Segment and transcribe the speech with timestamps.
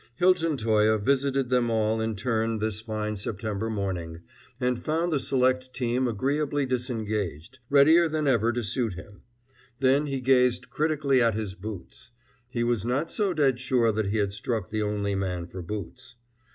[0.15, 4.21] Hilton Toye visited them all in turn this fine September morning,
[4.59, 9.21] and found the select team agreeably disengaged, readier than ever to suit him.
[9.79, 12.09] Then he gazed critically at his boots.
[12.49, 16.15] He was not so dead sure that he had struck the only man for boots.